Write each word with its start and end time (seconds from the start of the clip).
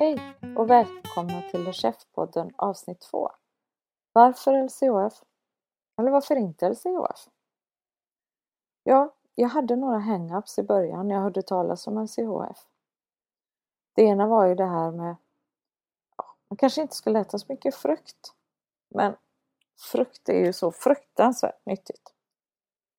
Hej 0.00 0.36
och 0.56 0.70
välkomna 0.70 1.42
till 1.42 1.72
Chefpodden 1.72 2.52
avsnitt 2.56 3.00
2. 3.00 3.30
Varför 4.12 4.64
LCHF? 4.64 5.22
Eller 5.98 6.10
varför 6.10 6.36
inte 6.36 6.68
LCHF? 6.68 7.28
Ja, 8.82 9.14
jag 9.34 9.48
hade 9.48 9.76
några 9.76 9.98
hang-ups 9.98 10.60
i 10.60 10.62
början 10.62 11.08
när 11.08 11.14
jag 11.14 11.22
hörde 11.22 11.42
talas 11.42 11.86
om 11.86 12.04
LCHF. 12.04 12.58
Det 13.94 14.02
ena 14.02 14.26
var 14.26 14.46
ju 14.46 14.54
det 14.54 14.66
här 14.66 14.90
med 14.90 15.16
man 16.48 16.56
kanske 16.56 16.82
inte 16.82 16.94
skulle 16.94 17.20
äta 17.20 17.38
så 17.38 17.46
mycket 17.48 17.74
frukt. 17.74 18.34
Men 18.88 19.16
frukt 19.92 20.28
är 20.28 20.44
ju 20.44 20.52
så 20.52 20.72
fruktansvärt 20.72 21.66
nyttigt. 21.66 22.14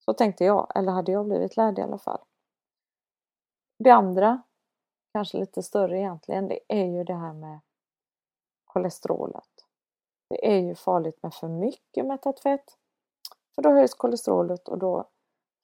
Så 0.06 0.14
tänkte 0.14 0.44
jag, 0.44 0.72
eller 0.76 0.92
hade 0.92 1.12
jag 1.12 1.26
blivit 1.26 1.58
lärd 1.58 1.80
i 1.80 1.82
alla 1.82 1.98
fall. 1.98 2.22
Det 3.80 3.90
andra, 3.90 4.42
kanske 5.14 5.38
lite 5.38 5.64
större 5.64 6.00
egentligen, 6.00 6.48
det 6.48 6.60
är 6.68 6.86
ju 6.86 7.04
det 7.04 7.14
här 7.14 7.34
med 7.34 7.60
kolesterolet. 8.66 9.50
Det 10.30 10.56
är 10.56 10.60
ju 10.60 10.76
farligt 10.76 11.24
med 11.24 11.34
för 11.34 11.48
mycket 11.48 12.06
mättat 12.06 12.40
fett. 12.40 12.78
För 13.56 13.62
då 13.62 13.70
höjs 13.70 13.94
kolesterolet 13.94 14.68
och 14.68 14.78
då 14.78 15.10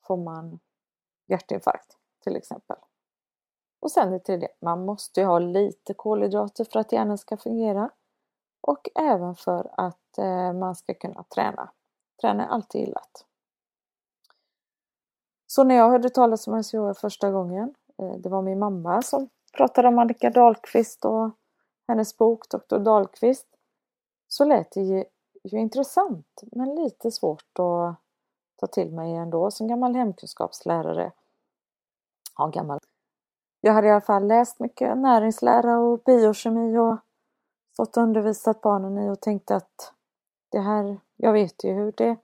får 0.08 0.18
man 0.18 0.60
hjärtinfarkt 1.28 1.98
till 2.24 2.36
exempel. 2.36 2.78
Och 3.80 3.92
sen 3.92 4.12
det 4.12 4.20
tredje, 4.20 4.50
man 4.62 4.86
måste 4.86 5.20
ju 5.20 5.26
ha 5.26 5.40
lite 5.40 5.94
kolhydrater 5.94 6.66
för 6.66 6.80
att 6.80 6.92
hjärnan 6.92 7.18
ska 7.18 7.38
fungera. 7.38 7.90
Och 8.62 8.90
även 8.96 9.36
för 9.36 9.72
att 9.78 10.18
eh, 10.18 10.54
man 10.54 10.76
ska 10.76 10.94
kunna 10.94 11.24
träna. 11.24 11.72
Träna 12.22 12.46
är 12.46 12.48
alltid 12.48 12.82
gillat. 12.82 13.26
Så 15.48 15.64
när 15.64 15.76
jag 15.76 15.90
hörde 15.90 16.10
talas 16.10 16.48
om 16.48 16.64
SCHF 16.64 16.98
första 16.98 17.32
gången, 17.32 17.76
eh, 17.98 18.14
det 18.14 18.30
var 18.30 18.42
min 18.42 18.60
mamma 18.60 19.02
som 19.02 19.30
pratade 19.54 19.88
om 19.88 20.00
Annika 20.00 20.30
Dahlqvist 20.30 21.06
och 21.06 21.32
hennes 21.88 22.18
bok 22.18 22.50
Dr. 22.50 22.78
Dahlqvist, 22.78 23.48
så 24.28 24.46
lät 24.46 24.72
det 24.72 24.82
ju, 24.82 25.04
ju 25.44 25.60
intressant 25.60 26.42
men 26.52 26.76
lite 26.76 27.12
svårt 27.12 27.60
att 27.60 27.96
ta 28.56 28.68
till 28.68 28.92
mig 28.92 29.16
ändå 29.16 29.52
som 29.52 29.68
gammal 29.68 29.96
hemkunskapslärare. 29.96 31.12
Ja, 32.38 32.48
gammal. 32.48 32.80
Jag 33.62 33.74
hade 33.74 33.88
i 33.88 33.92
alla 33.92 34.02
fall 34.02 34.28
läst 34.28 34.60
mycket 34.60 34.98
näringslära 34.98 35.80
och 35.80 36.00
biokemi 36.00 36.78
och 36.78 36.98
fått 37.78 37.98
undervisat 37.98 38.62
barnen 38.62 38.98
i 38.98 39.10
och 39.10 39.22
tänkte 39.22 39.56
att 39.56 39.94
det 40.50 40.60
här, 40.60 41.00
jag 41.16 41.34
vet 41.34 41.64
ju 41.64 41.74
hur 41.74 41.94
det 41.98 42.18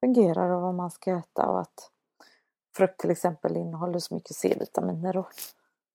fungerar 0.00 0.50
och 0.50 0.62
vad 0.62 0.74
man 0.74 0.90
ska 0.90 1.10
äta 1.10 1.46
och 1.46 1.60
att 1.60 1.90
frukt 2.76 3.00
till 3.00 3.10
exempel 3.10 3.56
innehåller 3.56 3.98
så 3.98 4.14
mycket 4.14 4.36
C-vitaminer 4.36 5.16
och 5.16 5.28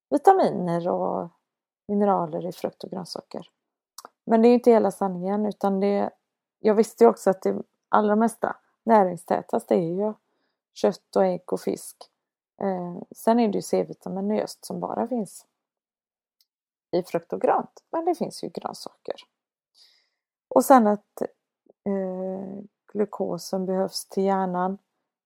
vitaminer 0.09 0.87
och 0.87 1.29
mineraler 1.87 2.45
i 2.45 2.51
frukt 2.51 2.83
och 2.83 2.89
grönsaker. 2.89 3.49
Men 4.25 4.41
det 4.41 4.47
är 4.47 4.53
inte 4.53 4.71
hela 4.71 4.91
sanningen 4.91 5.45
utan 5.45 5.79
det, 5.79 6.09
jag 6.59 6.75
visste 6.75 7.03
ju 7.03 7.09
också 7.09 7.29
att 7.29 7.41
det 7.41 7.61
allra 7.89 8.15
mesta 8.15 8.55
näringstätaste 8.83 9.75
är 9.75 9.79
ju 9.79 10.13
kött 10.73 11.15
och 11.15 11.25
ägg 11.25 11.53
och 11.53 11.61
fisk. 11.61 11.97
Eh, 12.61 13.01
sen 13.15 13.39
är 13.39 13.47
det 13.47 13.57
ju 13.57 13.61
C-vitamin 13.61 14.29
just 14.29 14.65
som 14.65 14.79
bara 14.79 15.07
finns 15.07 15.45
i 16.91 17.03
frukt 17.03 17.33
och 17.33 17.41
grönt. 17.41 17.83
Men 17.91 18.05
det 18.05 18.15
finns 18.15 18.43
ju 18.43 18.49
grönsaker. 18.49 19.15
Och 20.47 20.65
sen 20.65 20.87
att 20.87 21.21
eh, 21.83 22.63
glukosen 22.93 23.65
behövs 23.65 24.05
till 24.05 24.23
hjärnan. 24.23 24.77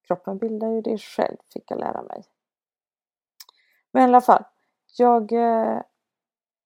Kroppen 0.08 0.38
bildar 0.38 0.70
ju 0.70 0.82
det 0.82 0.98
själv, 0.98 1.38
fick 1.54 1.72
jag 1.72 1.80
lära 1.80 2.02
mig. 2.02 2.26
Men 3.92 4.02
i 4.02 4.06
alla 4.06 4.22
fall, 4.22 4.44
jag 5.00 5.32
eh, 5.32 5.82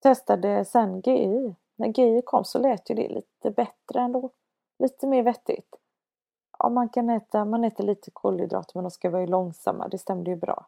testade 0.03 0.66
sen 0.66 1.02
GI. 1.02 1.56
När 1.75 1.88
GI 1.88 2.22
kom 2.25 2.45
så 2.45 2.59
lät 2.59 2.89
ju 2.89 2.95
det 2.95 3.09
lite 3.09 3.52
bättre 3.52 4.00
ändå. 4.00 4.30
Lite 4.80 5.08
mer 5.08 5.23
vettigt. 5.23 5.75
Ja, 6.59 6.69
man 6.69 6.89
kan 6.89 7.09
äta, 7.09 7.46
man 7.46 7.63
äter 7.63 7.84
lite 7.84 8.12
kolhydrater 8.12 8.72
men 8.75 8.84
de 8.84 8.91
ska 8.91 9.09
vara 9.09 9.25
långsamma. 9.25 9.88
Det 9.88 9.97
stämde 9.97 10.31
ju 10.31 10.35
bra. 10.35 10.68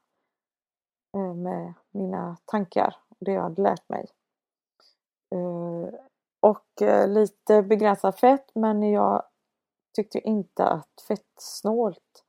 Eh, 1.18 1.34
med 1.34 1.74
mina 1.92 2.38
tankar 2.46 2.96
och 3.10 3.18
det 3.20 3.32
jag 3.32 3.42
hade 3.42 3.62
lärt 3.62 3.90
mig. 3.90 4.06
Eh, 5.36 6.00
och 6.40 6.82
eh, 6.82 7.08
lite 7.08 7.62
begränsat 7.62 8.20
fett 8.20 8.52
men 8.54 8.84
jag 8.84 9.24
tyckte 9.96 10.20
inte 10.20 10.66
att 10.66 11.04
fettsnålt 11.08 12.26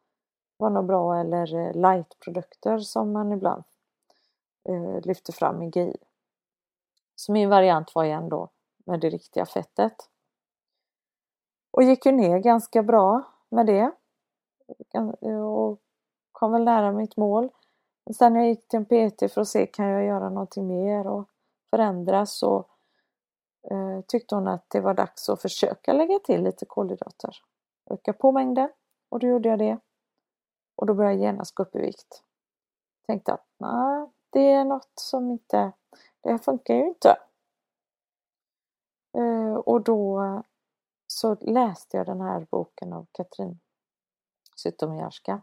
var 0.57 0.71
något 0.71 0.85
bra 0.85 1.21
eller 1.21 1.55
eh, 1.55 1.75
lightprodukter 1.75 2.79
som 2.79 3.13
man 3.13 3.33
ibland 3.33 3.65
Eh, 4.69 5.01
lyfte 5.03 5.33
fram 5.33 5.63
i 5.63 5.71
GI. 5.71 5.97
Så 7.15 7.33
min 7.33 7.49
variant 7.49 7.95
var 7.95 8.05
igen 8.05 8.29
då 8.29 8.49
med 8.85 9.01
det 9.01 9.11
riktiga 9.11 9.47
fettet. 9.47 10.09
Och 11.71 11.83
gick 11.83 12.07
ju 12.07 12.13
ner 12.13 12.39
ganska 12.39 12.83
bra 12.83 13.23
med 13.49 13.67
det. 13.67 13.93
Och 15.45 15.81
kom 16.33 16.53
väl 16.53 16.65
nära 16.65 16.93
mitt 16.93 17.17
mål. 17.17 17.49
Men 18.05 18.15
sen 18.15 18.33
när 18.33 18.41
jag 18.41 18.49
gick 18.49 18.69
till 18.69 18.77
en 18.77 18.85
PT 18.85 19.33
för 19.33 19.41
att 19.41 19.49
se 19.49 19.67
kan 19.67 19.87
jag 19.87 20.05
göra 20.05 20.29
någonting 20.29 20.67
mer 20.67 21.07
och 21.07 21.29
förändras 21.71 22.39
så 22.39 22.65
eh, 23.71 24.01
tyckte 24.07 24.35
hon 24.35 24.49
att 24.49 24.71
det 24.71 24.81
var 24.81 24.95
dags 24.95 25.29
att 25.29 25.43
försöka 25.43 25.93
lägga 25.93 26.19
till 26.19 26.43
lite 26.43 26.67
kolhydrater. 26.67 27.37
Öka 27.91 28.13
på 28.13 28.33
mängden 28.33 28.69
och 29.09 29.19
då 29.19 29.27
gjorde 29.27 29.49
jag 29.49 29.59
det. 29.59 29.79
Och 30.77 30.87
då 30.87 30.95
började 30.95 31.15
jag 31.15 31.23
genast 31.23 31.55
gå 31.55 31.63
upp 31.63 31.75
i 31.75 31.79
vikt. 31.79 32.23
Tänkte 33.07 33.33
att 33.33 33.47
nej, 33.59 34.11
det 34.31 34.53
är 34.53 34.65
något 34.65 34.93
som 34.95 35.31
inte, 35.31 35.73
det 36.21 36.31
här 36.31 36.39
funkar 36.39 36.75
ju 36.75 36.89
inte. 36.89 37.17
Eh, 39.19 39.55
och 39.55 39.83
då 39.83 40.23
så 41.07 41.37
läste 41.41 41.97
jag 41.97 42.07
den 42.07 42.21
här 42.21 42.47
boken 42.51 42.93
av 42.93 43.07
Katrin 43.13 43.61
Zytomierska. 44.57 45.43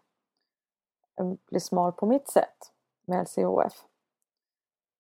Bli 1.49 1.59
smal 1.59 1.91
på 1.91 2.05
mitt 2.05 2.27
sätt 2.27 2.71
med 3.07 3.21
LCHF. 3.21 3.85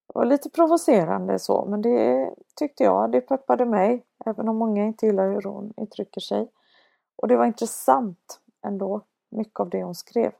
Det 0.07 0.13
var 0.13 0.25
lite 0.25 0.49
provocerande 0.49 1.39
så 1.39 1.65
men 1.65 1.81
det 1.81 2.33
tyckte 2.55 2.83
jag, 2.83 3.11
det 3.11 3.21
peppade 3.21 3.65
mig 3.65 4.05
även 4.25 4.47
om 4.49 4.57
många 4.57 4.85
inte 4.85 5.05
gillar 5.05 5.31
hur 5.31 5.41
hon 5.41 5.73
uttrycker 5.77 6.21
sig. 6.21 6.51
Och 7.15 7.27
det 7.27 7.37
var 7.37 7.45
intressant 7.45 8.39
ändå, 8.61 9.01
mycket 9.29 9.59
av 9.59 9.69
det 9.69 9.83
hon 9.83 9.95
skrev. 9.95 10.31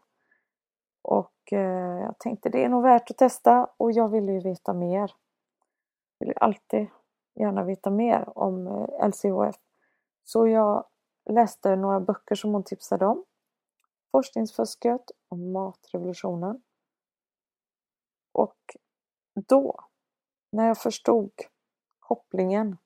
Och 1.07 1.53
eh, 1.53 1.99
jag 1.99 2.19
tänkte 2.19 2.49
det 2.49 2.63
är 2.63 2.69
nog 2.69 2.83
värt 2.83 3.11
att 3.11 3.17
testa 3.17 3.69
och 3.77 3.91
jag 3.91 4.11
ville 4.11 4.31
ju 4.31 4.39
veta 4.39 4.73
mer. 4.73 5.15
Jag 6.17 6.27
vill 6.27 6.37
alltid 6.37 6.87
gärna 7.35 7.63
veta 7.63 7.89
mer 7.89 8.39
om 8.39 8.67
eh, 8.67 9.07
LCHF. 9.07 9.55
Så 10.23 10.47
jag 10.47 10.85
läste 11.29 11.75
några 11.75 11.99
böcker 11.99 12.35
som 12.35 12.53
hon 12.53 12.63
tipsade 12.63 13.05
om. 13.05 13.25
Forskningsfusket 14.11 15.11
och 15.29 15.37
matrevolutionen. 15.37 16.61
Och 18.31 18.75
då, 19.47 19.79
när 20.51 20.67
jag 20.67 20.77
förstod 20.77 21.31
kopplingen 21.99 22.77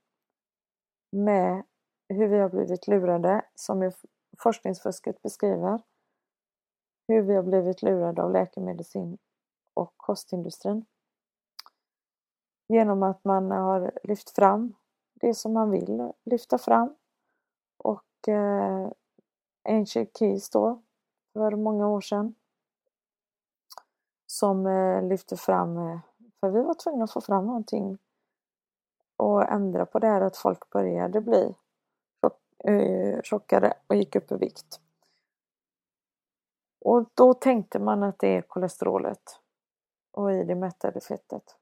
med 1.11 1.63
hur 2.09 2.27
vi 2.27 2.39
har 2.39 2.49
blivit 2.49 2.87
lurade, 2.87 3.45
som 3.55 3.91
forskningsfusket 4.37 5.21
beskriver, 5.21 5.81
hur 7.11 7.21
vi 7.21 7.35
har 7.35 7.43
blivit 7.43 7.81
lurade 7.81 8.23
av 8.23 8.31
läkemedelsindustrin 8.31 9.17
och 9.73 9.93
kostindustrin. 9.97 10.85
Genom 12.67 13.03
att 13.03 13.23
man 13.23 13.51
har 13.51 13.91
lyft 14.03 14.29
fram 14.29 14.73
det 15.13 15.33
som 15.33 15.53
man 15.53 15.71
vill 15.71 16.11
lyfta 16.23 16.57
fram. 16.57 16.95
Och 17.77 18.27
eh, 18.27 18.91
Ancient 19.69 20.17
Keys 20.17 20.49
då, 20.49 20.81
för 21.33 21.55
många 21.55 21.87
år 21.87 22.01
sedan, 22.01 22.35
som 24.27 24.67
eh, 24.67 25.03
lyfte 25.03 25.37
fram, 25.37 25.77
eh, 25.77 25.99
för 26.39 26.49
vi 26.49 26.61
var 26.61 26.73
tvungna 26.73 27.03
att 27.03 27.11
få 27.11 27.21
fram 27.21 27.45
någonting 27.45 27.97
och 29.17 29.51
ändra 29.51 29.85
på 29.85 29.99
det 29.99 30.07
här 30.07 30.21
att 30.21 30.37
folk 30.37 30.69
började 30.69 31.21
bli 31.21 31.55
tjockare 33.23 33.67
eh, 33.67 33.73
och 33.87 33.95
gick 33.95 34.15
upp 34.15 34.31
i 34.31 34.35
vikt. 34.35 34.79
Och 36.81 37.05
då 37.13 37.33
tänkte 37.33 37.79
man 37.79 38.03
att 38.03 38.19
det 38.19 38.27
är 38.27 38.41
kolesterolet 38.41 39.39
och 40.11 40.31
i 40.31 40.43
det 40.43 40.55
mättade 40.55 41.01
fettet. 41.01 41.55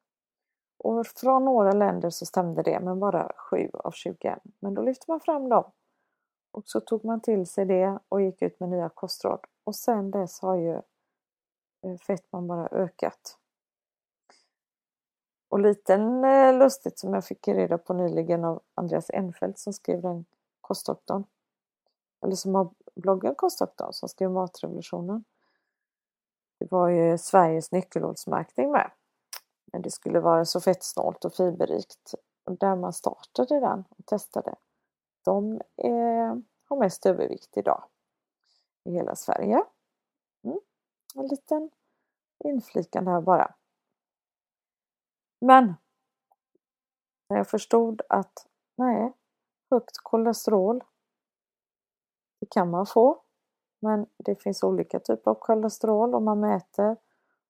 Och 0.77 1.07
från 1.07 1.45
några 1.45 1.71
länder 1.71 2.09
så 2.09 2.25
stämde 2.25 2.63
det, 2.63 2.79
men 2.79 2.99
bara 2.99 3.31
7 3.35 3.69
av 3.73 3.91
20. 3.91 4.35
Men 4.59 4.73
då 4.73 4.81
lyfte 4.81 5.05
man 5.07 5.19
fram 5.19 5.49
dem. 5.49 5.71
Och 6.51 6.63
så 6.65 6.79
tog 6.79 7.05
man 7.05 7.21
till 7.21 7.47
sig 7.47 7.65
det 7.65 7.99
och 8.09 8.21
gick 8.21 8.41
ut 8.41 8.59
med 8.59 8.69
nya 8.69 8.89
kostråd. 8.89 9.39
Och 9.63 9.75
sen 9.75 10.11
dess 10.11 10.41
har 10.41 10.55
ju 10.55 10.73
eh, 10.73 10.81
fetman 11.81 11.97
fettman 11.97 12.47
bara 12.47 12.67
ökat. 12.67 13.37
Och 15.49 15.59
lite 15.59 15.93
eh, 15.93 16.57
lustigt 16.57 16.99
som 16.99 17.13
jag 17.13 17.25
fick 17.25 17.47
reda 17.47 17.77
på 17.77 17.93
nyligen 17.93 18.43
av 18.43 18.61
Andreas 18.75 19.09
Enfeldt 19.09 19.59
som 19.59 19.73
skrev 19.73 20.01
den 20.01 20.25
kostdoktorn. 20.61 21.23
Eller 22.21 22.35
som 22.35 22.55
har 22.55 22.69
bloggen 22.99 23.35
Kostdoktorn 23.35 23.93
som 23.93 24.09
skrev 24.09 24.31
Matrevolutionen. 24.31 25.23
Det 26.59 26.71
var 26.71 26.89
ju 26.89 27.17
Sveriges 27.17 27.71
nyckelhålsmärkning 27.71 28.71
med. 28.71 28.91
Men 29.71 29.81
det 29.81 29.91
skulle 29.91 30.19
vara 30.19 30.45
så 30.45 30.61
fettsnålt 30.61 31.25
och 31.25 31.33
fiberrikt 31.33 32.15
där 32.59 32.75
man 32.75 32.93
startade 32.93 33.59
den 33.59 33.83
och 33.89 34.05
testade, 34.05 34.55
de 35.25 35.61
är, 35.75 36.43
har 36.63 36.77
mest 36.77 37.05
övervikt 37.05 37.57
idag 37.57 37.83
i 38.83 38.91
hela 38.91 39.15
Sverige. 39.15 39.63
Mm. 40.43 40.59
En 41.15 41.27
liten 41.27 41.69
inflikan 42.43 43.07
här 43.07 43.21
bara. 43.21 43.55
Men 45.41 45.75
när 47.29 47.37
jag 47.37 47.47
förstod 47.47 48.01
att 48.09 48.47
nej, 48.75 49.13
högt 49.69 49.97
kolesterol, 50.03 50.83
kan 52.49 52.69
man 52.69 52.85
få. 52.85 53.21
Men 53.79 54.05
det 54.17 54.35
finns 54.35 54.63
olika 54.63 54.99
typer 54.99 55.31
av 55.31 55.35
kolesterol 55.35 56.15
och 56.15 56.21
man 56.21 56.39
mäter 56.39 56.97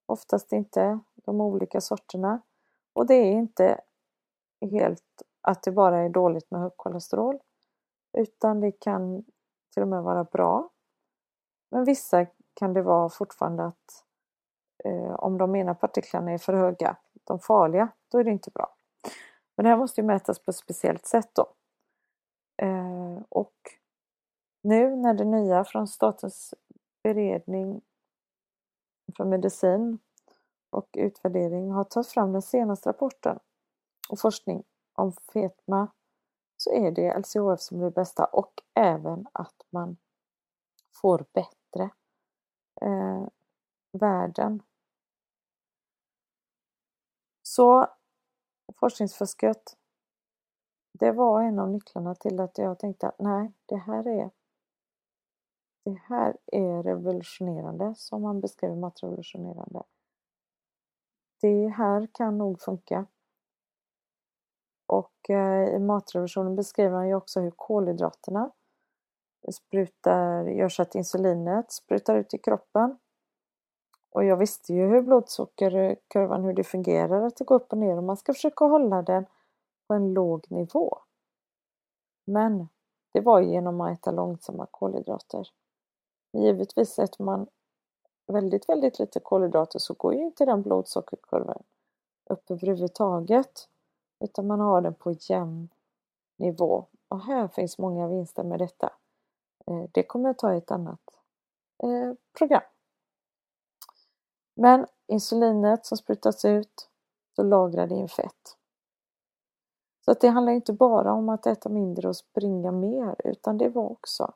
oftast 0.05 0.51
inte 0.51 0.99
de 1.15 1.41
olika 1.41 1.81
sorterna. 1.81 2.41
Och 2.93 3.05
det 3.05 3.13
är 3.13 3.31
inte 3.31 3.81
helt 4.61 5.21
att 5.41 5.63
det 5.63 5.71
bara 5.71 5.99
är 5.99 6.09
dåligt 6.09 6.51
med 6.51 6.61
högt 6.61 6.77
kolesterol. 6.77 7.39
Utan 8.17 8.59
det 8.59 8.71
kan 8.71 9.23
till 9.73 9.81
och 9.81 9.87
med 9.87 10.03
vara 10.03 10.23
bra. 10.23 10.69
Men 11.71 11.83
vissa 11.83 12.25
kan 12.53 12.73
det 12.73 12.81
vara 12.81 13.09
fortfarande 13.09 13.65
att 13.65 14.05
eh, 14.83 15.13
om 15.13 15.37
de 15.37 15.55
ena 15.55 15.75
partiklarna 15.75 16.31
är 16.31 16.37
för 16.37 16.53
höga, 16.53 16.97
de 17.23 17.39
farliga, 17.39 17.89
då 18.11 18.17
är 18.17 18.23
det 18.23 18.31
inte 18.31 18.51
bra. 18.51 18.75
Men 19.55 19.63
det 19.63 19.69
här 19.69 19.77
måste 19.77 20.01
ju 20.01 20.07
mätas 20.07 20.39
på 20.39 20.51
ett 20.51 20.57
speciellt 20.57 21.05
sätt 21.05 21.29
då. 21.35 21.47
Eh, 22.65 23.21
och 23.29 23.55
nu 24.61 24.95
när 24.95 25.13
det 25.13 25.25
nya 25.25 25.63
från 25.63 25.87
Statens 25.87 26.53
beredning 27.03 27.81
för 29.17 29.25
medicin 29.25 29.99
och 30.69 30.89
utvärdering 30.93 31.71
har 31.71 31.83
tagit 31.83 32.07
fram 32.07 32.33
den 32.33 32.41
senaste 32.41 32.89
rapporten 32.89 33.39
och 34.09 34.19
forskning 34.19 34.63
om 34.93 35.11
fetma 35.11 35.87
så 36.57 36.73
är 36.73 36.91
det 36.91 37.17
LCHF 37.19 37.61
som 37.61 37.81
är 37.81 37.85
det 37.85 37.91
bästa 37.91 38.25
och 38.25 38.53
även 38.73 39.25
att 39.31 39.65
man 39.69 39.97
får 41.01 41.25
bättre 41.33 41.89
eh, 42.81 43.27
värden. 43.91 44.63
Så 47.43 47.87
forskningsfusket 48.79 49.77
det 50.99 51.11
var 51.11 51.41
en 51.41 51.59
av 51.59 51.69
nycklarna 51.69 52.15
till 52.15 52.39
att 52.39 52.57
jag 52.57 52.79
tänkte 52.79 53.07
att 53.07 53.19
nej, 53.19 53.51
det 53.65 53.77
här 53.77 54.07
är 54.07 54.31
det 55.93 56.01
här 56.07 56.37
är 56.45 56.83
revolutionerande, 56.83 57.95
som 57.95 58.21
man 58.21 58.41
beskriver 58.41 58.75
matrevolutionerande. 58.75 59.83
Det 61.41 61.67
här 61.67 62.07
kan 62.11 62.37
nog 62.37 62.61
funka. 62.61 63.05
Och 64.87 65.29
eh, 65.29 65.75
i 65.75 65.79
matrevolutionen 65.79 66.55
beskriver 66.55 66.95
han 66.95 67.07
ju 67.07 67.15
också 67.15 67.39
hur 67.39 67.51
kolhydraterna 67.51 68.51
sprutar, 69.51 70.45
gör 70.45 70.69
så 70.69 70.81
att 70.81 70.95
insulinet 70.95 71.71
sprutar 71.71 72.15
ut 72.15 72.33
i 72.33 72.37
kroppen. 72.37 72.97
Och 74.11 74.23
jag 74.23 74.37
visste 74.37 74.73
ju 74.73 74.87
hur 74.87 75.01
blodsockerkurvan, 75.01 76.43
hur 76.43 76.53
det 76.53 76.63
fungerar, 76.63 77.21
att 77.21 77.37
det 77.37 77.45
går 77.45 77.55
upp 77.55 77.71
och 77.71 77.77
ner 77.77 77.97
och 77.97 78.03
man 78.03 78.17
ska 78.17 78.33
försöka 78.33 78.65
hålla 78.65 79.01
den 79.01 79.25
på 79.87 79.93
en 79.93 80.13
låg 80.13 80.51
nivå. 80.51 80.97
Men 82.25 82.69
det 83.11 83.21
var 83.21 83.41
genom 83.41 83.81
att 83.81 83.99
äta 83.99 84.11
långsamma 84.11 84.67
kolhydrater. 84.71 85.47
Men 86.31 86.41
givetvis 86.43 86.99
äter 86.99 87.25
man 87.25 87.47
väldigt, 88.27 88.69
väldigt 88.69 88.99
lite 88.99 89.19
kolhydrater 89.19 89.79
så 89.79 89.93
går 89.93 90.13
ju 90.13 90.23
inte 90.23 90.45
den 90.45 90.61
blodsockerkurvan 90.61 91.63
upp 92.29 92.51
överhuvudtaget. 92.51 93.69
Utan 94.19 94.47
man 94.47 94.59
har 94.59 94.81
den 94.81 94.93
på 94.93 95.11
jämn 95.11 95.69
nivå. 96.35 96.85
Och 97.07 97.21
här 97.21 97.47
finns 97.47 97.77
många 97.77 98.07
vinster 98.07 98.43
med 98.43 98.59
detta. 98.59 98.93
Eh, 99.67 99.83
det 99.91 100.03
kommer 100.03 100.29
jag 100.29 100.37
ta 100.37 100.53
i 100.53 100.57
ett 100.57 100.71
annat 100.71 101.01
eh, 101.83 102.13
program. 102.37 102.61
Men 104.55 104.87
insulinet 105.07 105.85
som 105.85 105.97
sprutas 105.97 106.45
ut, 106.45 106.89
då 107.35 107.43
lagrar 107.43 107.87
det 107.87 107.95
in 107.95 108.09
fett. 108.09 108.57
Så 110.05 110.11
att 110.11 110.21
det 110.21 110.27
handlar 110.27 110.53
inte 110.53 110.73
bara 110.73 111.13
om 111.13 111.29
att 111.29 111.45
äta 111.45 111.69
mindre 111.69 112.07
och 112.07 112.15
springa 112.15 112.71
mer 112.71 113.15
utan 113.23 113.57
det 113.57 113.69
var 113.69 113.91
också 113.91 114.33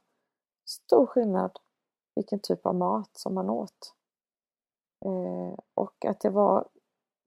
stor 0.66 1.06
skillnad 1.06 1.60
vilken 2.15 2.39
typ 2.39 2.65
av 2.65 2.75
mat 2.75 3.10
som 3.13 3.33
man 3.33 3.50
åt. 3.50 3.94
Eh, 5.06 5.60
och 5.74 6.06
att 6.06 6.19
det 6.19 6.30
var, 6.30 6.68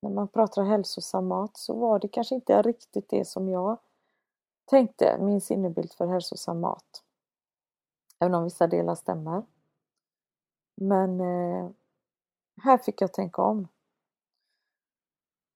när 0.02 0.10
man 0.10 0.28
pratar 0.28 0.62
hälsosam 0.62 1.26
mat 1.26 1.56
så 1.56 1.74
var 1.74 1.98
det 1.98 2.08
kanske 2.08 2.34
inte 2.34 2.62
riktigt 2.62 3.08
det 3.08 3.24
som 3.24 3.48
jag 3.48 3.78
tänkte, 4.64 5.18
min 5.20 5.40
sinnebild 5.40 5.92
för 5.92 6.06
hälsosam 6.06 6.60
mat. 6.60 7.02
Även 8.20 8.34
om 8.34 8.44
vissa 8.44 8.66
delar 8.66 8.94
stämmer. 8.94 9.42
Men 10.74 11.20
eh, 11.20 11.70
här 12.62 12.78
fick 12.78 13.00
jag 13.00 13.12
tänka 13.12 13.42
om. 13.42 13.68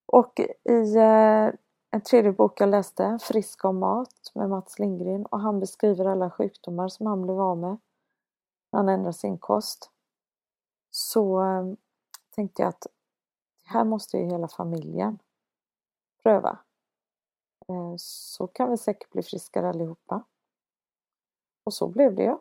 Och 0.06 0.40
i 0.64 0.96
eh, 0.96 1.50
en 1.90 2.00
tredje 2.00 2.32
bok 2.32 2.60
jag 2.60 2.68
läste, 2.68 3.18
Frisk 3.22 3.64
om 3.64 3.78
mat 3.78 4.32
med 4.34 4.48
Mats 4.48 4.78
Lindgren 4.78 5.26
och 5.26 5.40
han 5.40 5.60
beskriver 5.60 6.04
alla 6.04 6.30
sjukdomar 6.30 6.88
som 6.88 7.06
han 7.06 7.22
blev 7.22 7.40
av 7.40 7.58
med 7.58 7.76
han 8.72 8.88
ändrar 8.88 9.12
sin 9.12 9.38
kost. 9.38 9.90
Så 10.90 11.42
eh, 11.42 11.64
tänkte 12.30 12.62
jag 12.62 12.68
att 12.68 12.86
här 13.64 13.84
måste 13.84 14.16
ju 14.16 14.24
hela 14.24 14.48
familjen 14.48 15.18
pröva. 16.22 16.58
Eh, 17.68 17.94
så 17.96 18.46
kan 18.46 18.70
vi 18.70 18.76
säkert 18.76 19.10
bli 19.10 19.22
friskare 19.22 19.68
allihopa. 19.68 20.24
Och 21.64 21.74
så 21.74 21.88
blev 21.88 22.14
det 22.14 22.22
ju. 22.22 22.36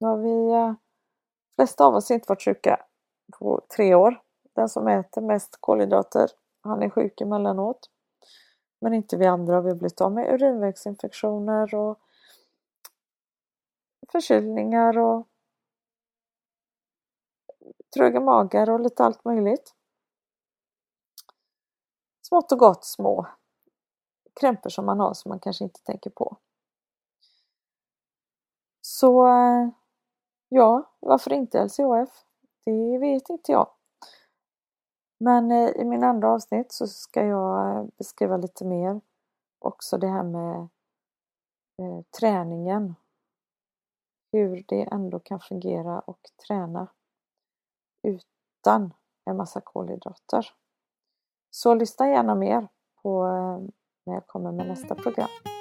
Nu 0.00 0.06
har 0.06 0.16
vi, 0.16 0.50
de 0.50 0.76
flesta 1.56 1.86
av 1.86 1.94
oss 1.94 2.10
inte 2.10 2.26
varit 2.28 2.44
sjuka 2.44 2.84
på 3.38 3.60
tre 3.76 3.94
år. 3.94 4.22
Den 4.52 4.68
som 4.68 4.88
äter 4.88 5.22
mest 5.22 5.56
kolhydrater, 5.60 6.30
han 6.60 6.82
är 6.82 6.90
sjuk 6.90 7.20
emellanåt. 7.20 7.90
Men 8.80 8.94
inte 8.94 9.16
vi 9.16 9.26
andra 9.26 9.54
har 9.54 9.62
vi 9.62 9.74
blivit 9.74 10.00
av 10.00 10.12
med 10.12 10.34
urinvägsinfektioner 10.34 11.74
och 11.74 12.00
förkylningar 14.12 14.98
och 14.98 15.28
tröga 17.94 18.20
magar 18.20 18.70
och 18.70 18.80
lite 18.80 19.04
allt 19.04 19.24
möjligt. 19.24 19.74
Smått 22.22 22.52
och 22.52 22.58
gott 22.58 22.84
små 22.84 23.26
krämpor 24.40 24.70
som 24.70 24.86
man 24.86 25.00
har 25.00 25.14
som 25.14 25.28
man 25.28 25.40
kanske 25.40 25.64
inte 25.64 25.82
tänker 25.82 26.10
på. 26.10 26.36
Så 28.80 29.26
ja, 30.48 30.92
varför 31.00 31.32
inte 31.32 31.64
LCHF? 31.64 32.24
Det 32.64 32.98
vet 32.98 33.30
inte 33.30 33.52
jag. 33.52 33.70
Men 35.20 35.50
eh, 35.50 35.68
i 35.68 35.84
min 35.84 36.04
andra 36.04 36.30
avsnitt 36.32 36.72
så 36.72 36.86
ska 36.86 37.26
jag 37.26 37.76
eh, 37.76 37.84
beskriva 37.98 38.36
lite 38.36 38.64
mer 38.64 39.00
också 39.58 39.98
det 39.98 40.08
här 40.08 40.22
med 40.22 40.60
eh, 41.78 42.02
träningen. 42.20 42.94
Hur 44.32 44.64
det 44.68 44.82
ändå 44.82 45.20
kan 45.20 45.40
fungera 45.40 46.00
och 46.00 46.20
träna 46.46 46.88
utan 48.02 48.94
en 49.24 49.36
massa 49.36 49.60
kolhydrater. 49.60 50.46
Så 51.50 51.74
lyssna 51.74 52.08
gärna 52.08 52.34
mer 52.34 52.68
på 53.02 53.26
eh, 53.26 53.68
när 54.06 54.14
jag 54.14 54.26
kommer 54.26 54.52
med 54.52 54.66
nästa 54.68 54.94
program. 54.94 55.57